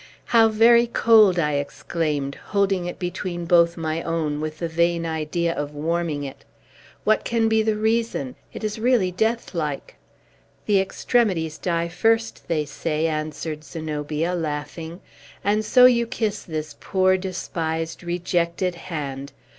"How 0.25 0.47
very 0.49 0.87
cold!" 0.87 1.37
I 1.37 1.51
exclaimed, 1.57 2.33
holding 2.45 2.87
it 2.87 2.97
between 2.97 3.45
both 3.45 3.77
my 3.77 4.01
own, 4.01 4.41
with 4.41 4.57
the 4.57 4.67
vain 4.67 5.05
idea 5.05 5.53
of 5.53 5.75
warming 5.75 6.23
it. 6.23 6.43
"What 7.03 7.23
can 7.23 7.47
be 7.47 7.61
the 7.61 7.75
reason? 7.75 8.33
It 8.51 8.63
is 8.63 8.79
really 8.79 9.11
deathlike!" 9.11 9.97
"The 10.65 10.81
extremities 10.81 11.59
die 11.59 11.87
first, 11.87 12.47
they 12.47 12.65
say," 12.65 13.05
answered 13.05 13.63
Zenobia, 13.63 14.33
laughing. 14.33 15.01
"And 15.43 15.63
so 15.63 15.85
you 15.85 16.07
kiss 16.07 16.41
this 16.41 16.75
poor, 16.79 17.15
despised, 17.15 18.01
rejected 18.03 18.73
hand! 18.73 19.33